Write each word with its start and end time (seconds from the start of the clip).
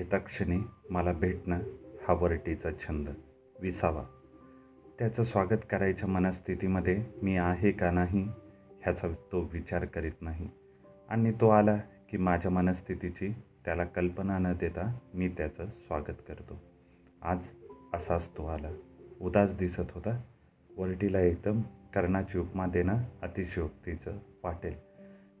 येता 0.00 0.18
क्षणी 0.18 0.58
मला 0.90 1.12
भेटणं 1.12 1.58
हा 2.08 2.14
वरटीचा 2.14 2.70
छंद 2.72 3.08
विसावा. 3.60 4.04
त्याचं 4.98 5.22
स्वागत 5.22 5.58
करायच्या 5.70 6.08
मनस्थितीमध्ये 6.08 7.04
मी 7.22 7.36
आहे 7.36 7.70
का 7.70 7.90
नाही 7.90 8.22
ह्याचा 8.82 9.08
तो 9.32 9.50
विचार 9.52 9.84
करीत 9.84 10.12
नाही. 10.20 10.48
आणि 11.08 11.32
तो 11.32 11.48
आला 11.48 11.76
की 12.10 12.16
माझ्या 12.16 12.50
मनस्थितीची 12.50 13.28
त्याला 13.64 13.84
कल्पना 13.84 14.38
न 14.38 14.52
देता 14.60 14.98
मी 15.14 15.28
त्याचं 15.28 15.66
स्वागत 15.66 16.22
करतो. 16.28 16.60
आज 17.22 17.38
असाच 17.94 18.28
तो 18.28 18.46
आला. 18.46 18.70
उदास 19.20 19.56
दिसत 19.58 19.90
होता. 19.90 20.22
वरटीला 20.76 21.20
एकदम 21.20 21.60
कर्णाची 21.94 22.38
उपमा 22.38 22.66
देणं 22.66 22.96
अतिशयोक्तीचं 23.22 24.18
वाटेल. 24.44 24.74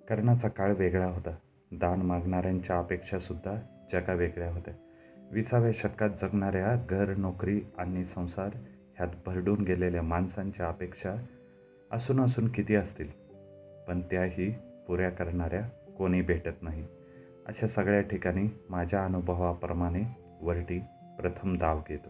कर्णाचा 0.08 0.48
काळ 0.48 0.74
वेगळा 0.74 1.06
होता. 1.06 1.36
दान 1.72 2.02
मागणाऱ्यांच्या 2.02 2.78
अपेक्षासुद्धा 2.78 3.60
जगा 3.92 4.12
वेगळ्या 4.12 4.52
होत्या. 4.52 4.74
विसाव्या 5.32 5.72
शतकात 5.74 6.10
जगणाऱ्या 6.22 6.86
घर 6.90 7.14
नोकरी 7.16 7.60
आणि 7.78 8.04
संसार 8.04 8.50
ह्यात 8.96 9.08
भरडून 9.26 9.60
गेलेल्या 9.60 10.02
माणसांच्या 10.02 10.68
अपेक्षा 10.68 11.14
असून 11.90 12.20
असून 12.20 12.48
किती 12.48 12.74
असतील? 12.74 13.08
पण 13.88 14.00
त्याही 14.00 14.54
पुऱ्या 14.86 15.10
करणाऱ्या 15.10 15.62
कोणी 15.98 16.22
भेटत 16.22 16.62
नाही. 16.62 16.86
अशा 17.46 17.66
सगळ्या 17.66 18.00
ठिकाणी 18.00 18.48
माझ्या 18.70 19.04
अनुभवाप्रमाणे 19.04 20.02
वरटी 20.40 20.78
प्रथम 21.18 21.58
धाव 21.58 21.80
घेतो. 21.88 22.08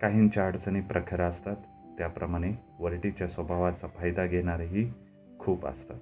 काहींच्या 0.00 0.46
अडचणी 0.46 0.80
प्रखर 0.80 1.20
असतात 1.20 1.56
त्याप्रमाणे 1.98 2.52
वरटीच्या 2.78 3.28
स्वभावाचा 3.28 3.86
फायदा 3.86 4.26
घेणारेही 4.26 4.92
खूप 5.38 5.66
असतात. 5.66 5.98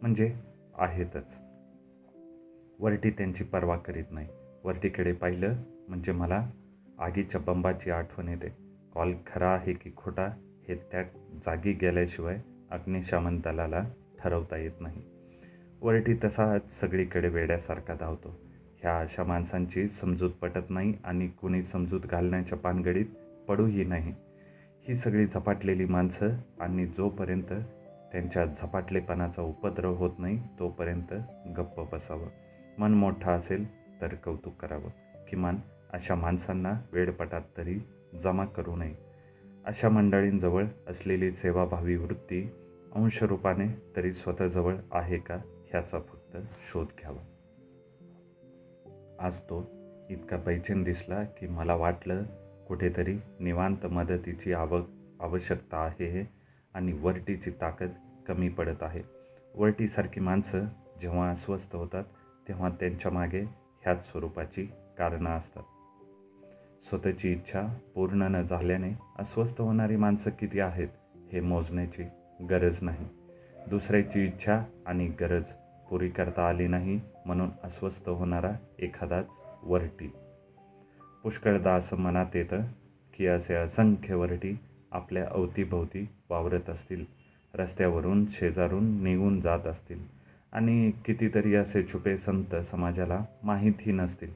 म्हणजे 0.00 0.34
आहेतच. 0.78 1.41
वरटी 2.82 3.10
त्यांची 3.10 3.44
पर्वा 3.44 3.76
करीत 3.76 4.04
नाही. 4.10 4.28
वरटीकडे 4.64 5.12
पाहिलं 5.12 5.54
म्हणजे 5.88 6.12
मला 6.12 6.50
आगीच्या 6.98 7.40
बंबाची 7.40 7.90
आठवण 7.90 8.28
येते. 8.28 8.56
कॉल 8.94 9.14
खरा 9.26 9.48
आहे 9.48 9.72
की 9.72 9.90
खोटा 9.96 10.26
हे 10.68 10.74
त्या 10.74 11.02
जागी 11.46 11.72
गेल्याशिवाय 11.72 12.38
अग्निशामन 12.70 13.38
दलाला 13.38 13.84
ठरवता 14.18 14.56
येत 14.56 14.80
नाही. 14.80 15.02
वरटी 15.82 16.14
तसाच 16.24 16.80
सगळीकडे 16.80 17.28
वेड्यासारखा 17.28 17.94
धावतो. 17.94 18.40
ह्या 18.82 18.98
अशा 18.98 19.24
माणसांची 19.24 19.88
समजूत 19.88 20.30
पटत 20.30 20.70
नाही 20.70 20.94
आणि 21.04 21.28
कुणी 21.28 21.62
समजूत 21.62 22.00
घालण्याच्या 22.00 22.58
पानगडीत 22.58 23.06
पडूही 23.48 23.84
नाही. 23.84 24.14
ही 24.88 24.96
सगळी 24.96 25.26
झपाटलेली 25.26 25.84
माणसं 25.84 26.28
आणि 26.60 26.86
जोपर्यंत 26.86 27.52
त्यांच्या 28.12 28.44
झपाटलेपणाचा 28.44 29.42
उपद्रव 29.42 29.94
होत 29.94 30.10
नाही 30.18 30.38
तोपर्यंत 30.58 31.14
गप्प 31.56 31.94
बसावं. 31.94 32.26
मन 32.78 32.94
मोठा 32.94 33.32
असेल 33.32 33.64
तर 34.00 34.14
कौतुक 34.14 34.54
करावं. 34.56 35.24
किमान 35.28 35.56
अशा 35.92 36.14
माणसांना 36.14 36.72
वेळपटात 36.92 37.40
तरी 37.56 37.78
जमा 38.22 38.44
करू 38.44 38.76
नये. 38.76 38.94
अशा 39.64 39.88
मंडळींजवळ 39.88 40.64
असलेली 40.88 41.32
सेवाभावी 41.32 41.96
वृत्ती 41.96 42.50
अंशरूपाने 42.94 43.82
तरी 43.96 44.12
स्वतःजवळ 44.12 44.74
आहे 44.92 45.18
का 45.18 45.34
ह्याचा 45.70 46.00
फक्त 46.00 46.36
शोध 46.72 46.86
घ्यावा. 46.86 47.28
आज 49.18 49.38
तो 49.38 49.70
इतका 50.10 50.36
बैचेन 50.36 50.82
दिसला 50.82 51.24
की 51.24 51.46
मला 51.46 51.74
वाटलं 51.74 52.22
कुठेतरी 52.68 53.18
निवांत 53.40 53.86
मदतीची 53.86 54.52
आव 54.52 54.82
आवश्यकता 55.20 55.78
आहे 55.78 56.28
आणि 56.74 56.92
वरटीची 56.92 57.50
ताकद 57.50 57.88
कमी 58.26 58.48
पडत 58.48 58.82
आहे. 58.82 59.02
वरटीसारखी 59.54 60.20
माणसं 60.20 60.64
जेव्हा 61.00 61.30
अस्वस्थ 61.30 61.76
होतात 61.76 62.04
तेव्हा 62.48 62.68
त्यांच्या 62.68 63.10
मागे 63.10 63.40
ह्याच 63.82 64.10
स्वरूपाची 64.10 64.64
कारणं 64.98 65.30
असतात. 65.30 65.62
स्वतःची 66.88 67.32
इच्छा 67.32 67.78
पूर्ण 67.94 68.22
न 68.22 68.42
झाल्याने 68.42 68.90
अस्वस्थ 69.18 69.60
होणारी 69.60 69.96
माणसं 69.96 70.30
किती 70.30 70.60
आहेत 70.60 70.88
हे 71.32 71.40
मोजण्याची 71.40 72.02
गरज 72.50 72.76
नाही. 72.80 73.08
दुसऱ्याची 73.70 74.24
इच्छा 74.24 74.64
आणि 74.86 75.06
गरज 75.06 75.42
पुरी 75.90 76.08
करता 76.08 76.48
आली 76.48 76.66
नाही 76.66 77.00
म्हणून 77.26 77.50
अस्वस्थ 77.64 78.08
होणारा 78.08 78.52
एखादाच 78.78 79.26
वरटी. 79.62 80.12
पुष्कळदा 81.22 81.74
असं 81.74 81.96
मनात 81.96 82.26
येतं 82.34 82.60
की 83.14 83.26
असे 83.26 83.54
असंख्य 83.54 84.14
वरटी 84.14 84.58
आपल्या 84.92 85.26
अवतीभोवती 85.30 86.08
वावरत 86.30 86.70
असतील. 86.70 87.04
रस्त्यावरून 87.54 88.26
शेजारून 88.30 89.04
निघून 89.04 89.40
जात 89.40 89.66
असतील. 89.66 90.21
आणि 90.52 90.90
कितीतरी 91.04 91.54
असे 91.54 91.82
छुपे 91.82 92.16
संत 92.16 92.56
समाजाला 92.70 93.24
माहीतही 93.42 93.92
नसतील. 93.92 94.30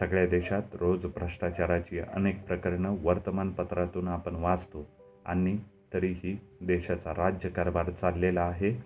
सगळ्या 0.00 0.26
देशात 0.26 0.62
रोज 0.74 1.06
भ्रष्टाचाराची 1.06 1.98
अनेक 1.98 2.46
प्रकरणं 2.46 2.96
वर्तमानपत्रातून 3.02 4.08
आपण 4.08 4.34
वाचतो. 4.34 4.88
आणि 5.26 5.58
तरीही 5.94 6.38
देशाचा 6.60 7.10
राज्यकारभार 7.10 7.90
चाललेला 7.90 8.42
आहे. 8.42 8.84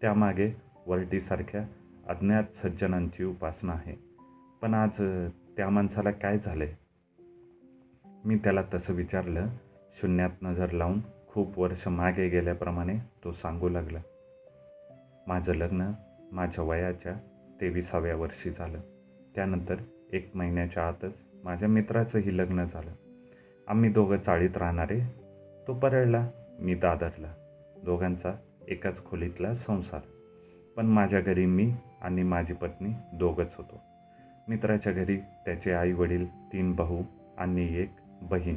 त्यामागे 0.00 0.56
वरटीसारख्या 0.86 1.66
अज्ञात 2.08 2.44
सज्जनांची 2.62 3.24
उपासना 3.24 3.72
आहे. 3.72 3.94
पण 4.62 4.74
आज 4.74 5.24
त्या 5.56 5.68
माणसाला 5.68 6.10
काय 6.10 6.38
झालं 6.38 6.64
मी 8.24 8.36
त्याला 8.36 8.62
तसं 8.74 8.92
विचारलं 8.92 9.46
शून्यात 10.00 10.30
नजर 10.42 10.70
लावून 10.70 11.00
खूप 11.28 11.58
वर्ष 11.58 11.88
मागे 11.88 12.28
गेल्याप्रमाणे 12.28 12.98
तो 13.24 13.32
सांगू 13.32 13.68
लागला. 13.68 13.98
माझं 15.26 15.52
लग्न 15.52 15.92
माझ्या 16.32 16.64
वयाच्या 16.64 17.12
तेविसाव्या 17.60 18.16
वर्षी 18.16 18.50
झालं. 18.50 18.80
त्यानंतर 19.34 19.76
एक 20.12 20.30
महिन्याच्या 20.34 20.88
आतच 20.88 21.12
माझ्या 21.44 21.68
मित्राचंही 21.68 22.38
लग्न 22.38 22.64
झालं. 22.64 22.90
आम्ही 23.68 23.90
दोघं 23.90 24.16
चाळीत 24.16 24.56
राहणारे 24.56 25.00
तो 25.68 25.74
परळला 25.74 26.28
मी 26.60 26.74
दादरला. 26.74 27.34
दोघांचा 27.84 28.36
एकाच 28.68 29.04
खोलीतला 29.04 29.54
संसार. 29.54 30.00
पण 30.76 30.86
माझ्या 30.86 31.20
घरी 31.20 31.46
मी 31.46 31.72
आणि 32.02 32.22
माझी 32.22 32.52
पत्नी 32.52 32.88
दोघंच 33.14 33.54
होतो. 33.58 33.80
मित्राच्या 34.48 34.92
घरी 34.92 35.16
त्याचे 35.16 35.72
आई 35.72 35.92
वडील 35.92 36.26
तीन 36.52 36.72
भाऊ 36.72 37.02
आणि 37.38 37.78
एक 37.78 37.90
बहीण. 38.22 38.56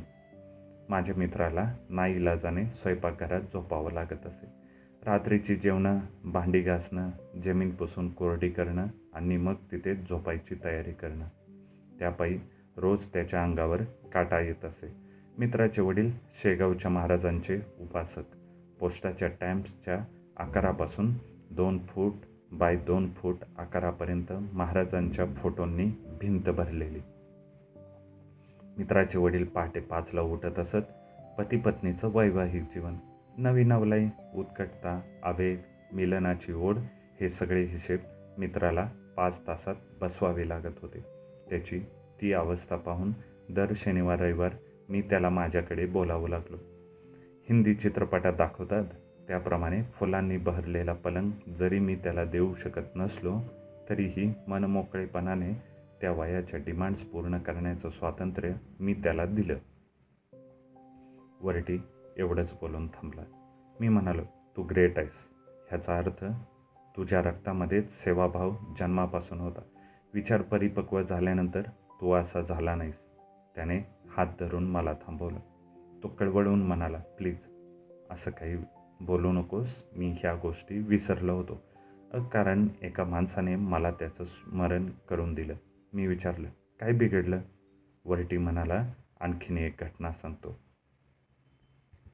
माझ्या 0.89 1.15
मित्राला 1.15 1.73
नाईलाजाने 1.89 2.65
स्वयंपाकघरात 2.65 3.41
झोपावं 3.41 3.91
लागत 3.91 4.25
असे. 4.25 4.64
रात्रीची 5.05 5.55
जेवणं 5.55 5.99
भांडी 6.25 6.61
घासणं 6.61 7.09
जमीन 7.45 7.69
पुसून 7.75 8.13
कोरडी 8.13 8.49
करणं 8.49 8.87
आणि 9.13 9.37
मग 9.37 9.53
तिथे 9.53 9.95
झोपायची 9.95 10.55
तयारी 10.63 10.91
करणं. 10.91 11.25
त्यापायी 11.99 12.39
रोज 12.77 12.99
त्याच्या 13.13 13.43
अंगावर 13.43 13.81
काटा 14.13 14.39
येत 14.39 14.65
असे. 14.65 14.95
मित्राचे 15.37 15.81
वडील 15.81 16.11
शेगावच्या 16.11 16.91
महाराजांचे 16.91 17.55
उपासक. 17.79 18.23
पोस्टाच्या 18.79 19.27
टॅम्प्सच्या 19.27 19.99
आकारापासून 20.37 21.13
दोन 21.51 21.79
फूट 21.85 22.13
बाय 22.51 22.75
दोन 22.75 23.11
फूट 23.11 23.35
आकारापर्यंत 23.57 24.33
महाराजांच्या 24.53 25.25
फोटोंनी 25.25 25.85
भिंत 26.21 26.49
भरलेली. 26.49 26.99
मित्राचे 28.77 29.17
वडील 29.17 29.45
पहाटे 29.45 29.79
पाचला 29.79 30.21
उठत 30.21 30.59
असत. 30.59 30.85
पती 31.37 31.57
पत्नीचं 31.57 32.09
वैवाहिक 32.13 32.63
जीवन. 32.63 32.95
नवी 33.37 33.63
नवलाई 33.63 34.07
उत्कटता 34.35 35.01
आवेग 35.23 35.57
मिलनाची 35.93 36.53
ओढ 36.53 36.77
हे 37.19 37.29
सगळे 37.29 37.63
हिशेब 37.63 37.99
मित्राला 38.37 38.89
पाच 39.17 39.47
तासात 39.47 39.75
बसवावे 40.01 40.49
लागत 40.49 40.79
होते. 40.81 40.99
त्याची 41.49 41.79
ती 42.21 42.33
अवस्था 42.33 42.75
पाहून 42.75 43.11
दर 43.49 43.73
शनिवार 43.75 44.19
रविवार 44.19 44.51
मी 44.89 45.01
त्याला 45.01 45.29
माझ्याकडे 45.29 45.85
बोलावं 45.85 46.29
लागलो. 46.29 46.57
हिंदी 47.49 47.75
चित्रपटात 47.75 48.33
दाखवतात 48.33 48.83
त्याप्रमाणे 49.27 49.83
फुलांनी 49.83 50.37
बहरलेला 50.37 50.93
पलंग 50.93 51.31
जरी 51.59 51.79
मी 51.79 51.95
त्याला 51.95 52.25
देऊ 52.25 52.55
शकत 52.55 52.95
नसलो 52.95 53.39
तरीही 53.89 54.33
मनमोकळेपणाने 54.47 55.53
त्या 56.01 56.11
वयाच्या 56.11 56.59
डिमांड्स 56.65 57.01
पूर्ण 57.01 57.37
करण्याचं 57.37 57.89
स्वातंत्र्य 57.89 58.53
मी 58.79 58.93
त्याला 58.93 59.25
दिलं. 59.25 59.55
वरटी 61.41 61.81
एवढंच 62.17 62.53
बोलून 62.61 62.87
थांबला. 62.87 63.21
मी 63.79 63.89
म्हणालो 63.89 64.21
तू 64.57 64.63
ग्रेट 64.63 64.97
आहेस. 64.97 65.13
ह्याचा 65.69 65.97
अर्थ 65.97 66.25
तुझ्या 66.97 67.21
रक्तामध्येच 67.21 67.91
सेवाभाव 67.91 68.51
जन्मापासून 68.79 69.39
होता. 69.39 69.61
विचार 70.13 70.41
परिपक्व 70.41 71.01
झाल्यानंतर 71.01 71.61
तू 72.01 72.11
असा 72.11 72.41
झाला 72.41 72.75
नाहीस. 72.75 72.99
त्याने 73.55 73.79
हात 74.09 74.27
धरून 74.39 74.63
मला 74.63 74.93
थांबवलं. 74.93 75.39
तो 76.03 76.07
कळवळून 76.07 76.63
म्हणाला 76.63 76.97
प्लीज 76.97 77.37
असं 78.09 78.31
काही 78.31 78.57
बोलू 79.01 79.31
नकोस. 79.31 79.83
मी 79.95 80.11
ह्या 80.11 80.35
गोष्टी 80.35 80.79
विसरलो 80.79 81.35
होतो. 81.35 81.61
कारण 82.33 82.67
एका 82.81 83.03
माणसाने 83.03 83.55
मला 83.55 83.91
त्याचं 83.91 84.23
स्मरण 84.23 84.89
करून 85.09 85.33
दिलं. 85.33 85.53
मी 85.93 86.07
विचारलं 86.07 86.49
काय 86.79 86.91
बिघडलं? 86.91 87.39
वरटी 88.05 88.37
म्हणाला 88.37 88.93
आणखीन 89.19 89.57
एक 89.57 89.75
घटना 89.79 90.11
सांगतो. 90.11 90.59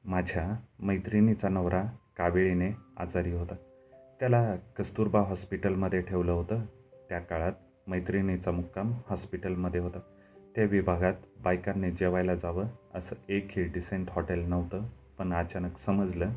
माझ्या 0.04 0.56
मैत्रिणीचा 0.80 1.48
नवरा 1.48 1.82
कावेळीने 2.16 2.70
आजारी 2.96 3.32
होता. 3.32 3.54
त्याला 4.20 4.56
कस्तुरबा 4.56 5.20
हॉस्पिटलमध्ये 5.20 6.00
ठेवलं 6.00 6.32
होतं. 6.32 6.64
त्या 7.08 7.18
काळात 7.18 7.52
मैत्रिणीचा 7.86 8.50
मुक्काम 8.50 8.92
हॉस्पिटलमध्ये 9.06 9.80
होता. 9.80 9.98
त्या 10.54 10.64
विभागात 10.64 11.14
बायकांनी 11.40 11.90
जेवायला 11.90 12.34
जावं 12.34 12.64
असं 12.94 13.16
एकही 13.28 13.64
डिसेंट 13.64 14.06
हॉटेल 14.10 14.38
नव्हतं. 14.38 14.82
पण 15.18 15.32
अचानक 15.32 15.78
समजलं 15.86 16.30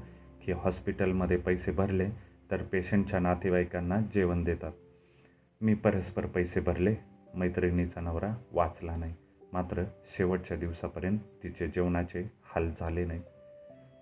की 0.45 0.51
हॉस्पिटलमध्ये 0.51 1.37
पैसे 1.37 1.71
भरले 1.71 2.09
तर 2.51 2.63
पेशंटच्या 2.63 3.19
नातेवाईकांना 3.19 3.99
जेवण 3.99 4.43
देतात. 4.43 4.71
मी 5.61 5.73
परस्पर 5.73 6.25
पैसे 6.25 6.59
भरले. 6.59 6.95
मैत्रिणीचा 7.35 8.01
नवरा 8.01 8.33
वाचला 8.51 8.95
नाही. 8.95 9.13
मात्र 9.53 9.83
शेवटच्या 10.17 10.57
दिवसापर्यंत 10.57 11.19
तिचे 11.43 11.67
जेवणाचे 11.67 12.31
हाल 12.43 12.71
झाले 12.79 13.05
नाही 13.05 13.21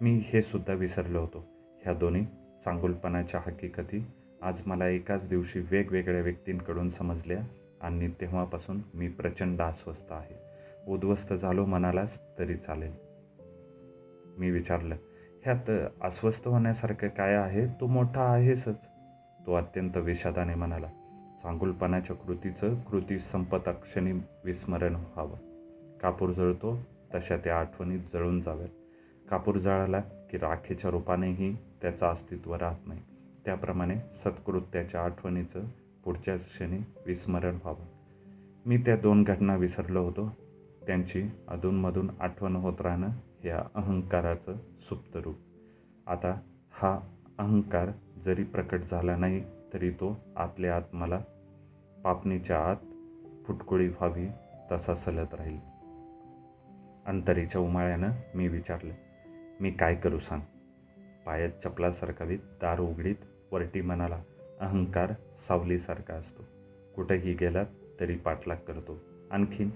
मी 0.01 0.21
हे 0.25 0.41
सुद्धा 0.41 0.73
विसरलो 0.73 1.19
होतो. 1.19 1.45
ह्या 1.83 1.93
दोन्ही 1.93 2.25
चांगुलपणाच्या 2.65 3.39
हकीकती 3.47 4.05
आज 4.41 4.61
मला 4.65 4.87
एकाच 4.87 5.27
दिवशी 5.27 5.59
वेगवेगळ्या 5.59 6.21
व्यक्तींकडून 6.21 6.89
समजल्या 6.89 7.37
आणि 7.81 8.07
तेव्हापासून 8.07 8.81
मी 8.93 9.07
प्रचंड 9.07 9.61
अस्वस्थ 9.61 10.13
आहे. 10.13 10.35
उद्ध्वस्त 10.87 11.33
झालो 11.33 11.65
म्हणालाच 11.65 12.19
तरी 12.39 12.55
चालेल. 12.55 12.91
मी 14.37 14.51
विचारलं 14.51 14.95
ह्यात 15.43 15.89
अस्वस्थ 16.03 16.47
होण्यासारखं 16.47 17.07
काय 17.07 17.33
आहे? 17.33 17.67
तो 17.67 17.87
मोठा 17.87 18.21
आहेसच. 18.21 18.85
तो 19.45 19.53
अत्यंत 19.53 19.97
विषादाने 19.97 20.55
म्हणाला 20.55 20.87
चांगुलपणाच्या 21.43 22.15
कृतीचं 22.15 22.75
कृती 22.75 23.19
संपता 23.19 23.71
क्षणी 23.71 24.11
विस्मरण 24.45 24.95
व्हावं. 24.95 25.35
कापूर 26.01 26.29
जळतो 26.29 26.79
तशा 27.15 27.37
त्या 27.37 27.59
आठवणीत 27.59 27.99
जळून 28.13 28.41
जाव्यात. 28.41 28.69
कापूर 29.33 29.57
जाळाला 29.57 29.99
की 29.99 30.37
राखेच्या 30.37 30.91
रूपानेही 30.91 31.55
त्याचं 31.81 32.05
अस्तित्व 32.05 32.55
राहत 32.55 32.87
नाही. 32.87 32.99
त्याप्रमाणे 33.45 33.95
सत्कृत्याच्या 33.95 35.01
आठवणीचं 35.01 35.63
पुढच्या 36.03 36.37
क्षणी 36.37 36.77
विस्मरण 37.05 37.55
व्हावं. 37.55 37.85
मी 38.65 38.77
त्या 38.77 38.95
दोन 38.95 39.23
घटना 39.23 39.55
विसरलो 39.55 40.03
होतो. 40.03 40.35
त्यांची 40.87 41.23
अधूनमधून 41.47 42.11
आठवण 42.19 42.55
होत 42.55 42.81
राहणं 42.81 43.07
हे 43.43 43.49
अहंकाराचं 43.49 44.55
सुप्त 44.81 45.17
रूप. 45.17 45.35
आता 46.07 46.39
हा 46.71 46.99
अहंकार 47.37 47.89
जरी 48.25 48.43
प्रकट 48.43 48.79
झाला 48.91 49.15
नाही 49.15 49.43
तरी 49.73 49.89
तो 49.89 50.19
आतल्या 50.35 50.75
आत 50.75 50.95
मला 50.95 51.19
पापणीच्या 52.03 52.57
आत 52.59 52.75
फुटकुळी 53.47 53.87
व्हावी 53.87 54.27
तसा 54.71 54.95
सलत 54.95 55.33
राहील. 55.33 55.59
अंतरीच्या 57.05 57.61
उमाळ्यानं 57.61 58.11
मी 58.35 58.47
विचारलं 58.47 58.93
मी 59.61 59.71
काय 59.71 59.95
करू 59.95 60.19
सांग? 60.19 60.41
पायात 61.25 61.49
चपला 61.63 61.91
सरकावीत 61.91 62.39
दार 62.61 62.79
उघडीत 62.79 63.15
वरटी 63.51 63.81
म्हणाला 63.81 64.21
अहंकार 64.59 65.13
सावलीसारखा 65.47 66.13
असतो. 66.13 66.43
कुठेही 66.95 67.33
गेलात 67.33 67.65
तरी 67.99 68.15
पाठलाग 68.15 68.57
करतो. 68.57 68.99
आणखीन 69.31 69.69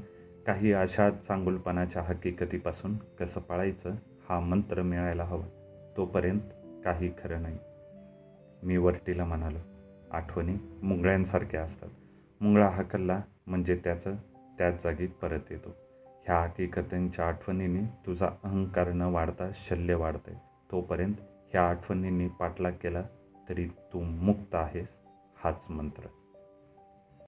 काही 0.47 0.73
अशा 0.73 1.09
चांगुलपणाच्या 1.11 2.01
हकीकतीपासून 2.01 2.97
कसं 2.97 3.39
पाळायचं 3.39 3.91
हा 4.29 4.39
मंत्र 4.39 4.81
मिळायला 4.81 5.23
हवा. 5.23 5.45
तोपर्यंत 5.97 6.39
काही 6.85 7.09
खरं 7.09 7.41
नाही. 7.41 7.57
मी 8.63 8.77
वरटीला 8.77 9.25
म्हणालो 9.25 9.57
आठवणी 10.11 10.55
मुंगळ्यांसारख्या 10.83 11.61
असतात. 11.61 11.89
मुंगळा 12.41 12.69
हकलला 12.69 13.21
म्हणजे 13.47 13.75
त्याचं 13.83 14.15
त्याच 14.57 14.83
जागी 14.83 15.07
परत 15.07 15.39
येतो. 15.51 15.86
ह्या 16.27 16.39
हकीकतींच्या 16.39 17.27
आठवणींनी 17.27 17.83
तुझा 18.05 18.29
अहंकार 18.43 18.91
न 18.91 19.01
वाढता 19.01 19.49
शल्य 19.69 19.95
वाढते 19.95 20.31
तोपर्यंत 20.71 21.15
ह्या 21.53 21.69
आठवणींनी 21.69 22.27
पाठलाग 22.27 22.71
केला 22.71 23.01
तरी 23.49 23.67
तू 23.67 23.99
मुक्त 23.99 24.55
आहेस 24.55 24.87
हाच 25.43 25.61
मंत्र. 25.69 26.07